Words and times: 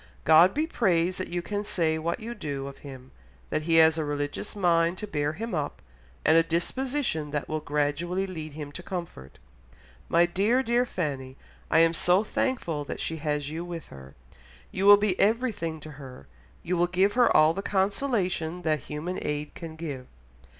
God 0.23 0.55
be 0.55 0.65
praised 0.65 1.19
that 1.19 1.27
you 1.27 1.43
can 1.43 1.63
say 1.63 1.99
what 1.99 2.19
you 2.19 2.33
do 2.33 2.65
of 2.65 2.79
him, 2.79 3.11
that 3.51 3.61
he 3.61 3.75
has 3.75 3.99
a 3.99 4.03
religious 4.03 4.55
mind 4.55 4.97
to 4.97 5.05
bear 5.05 5.33
him 5.33 5.53
up 5.53 5.79
and 6.25 6.35
a 6.35 6.41
disposition 6.41 7.29
that 7.29 7.47
will 7.47 7.59
gradually 7.59 8.25
lead 8.25 8.53
him 8.53 8.71
to 8.71 8.81
comfort. 8.81 9.37
My 10.09 10.25
dear, 10.25 10.63
dear 10.63 10.87
Fanny, 10.87 11.37
I 11.69 11.81
am 11.81 11.93
so 11.93 12.23
thankful 12.23 12.83
that 12.85 12.99
she 12.99 13.17
has 13.17 13.51
you 13.51 13.63
with 13.63 13.89
her! 13.89 14.15
You 14.71 14.87
will 14.87 14.97
be 14.97 15.19
everything 15.19 15.79
to 15.81 15.91
her; 15.91 16.25
you 16.63 16.77
will 16.77 16.87
give 16.87 17.13
her 17.13 17.37
all 17.37 17.53
the 17.53 17.61
consolation 17.61 18.63
that 18.63 18.79
human 18.79 19.19
aid 19.21 19.53
can 19.53 19.75
give. 19.75 20.07